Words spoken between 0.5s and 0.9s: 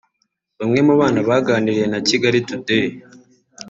Bamwe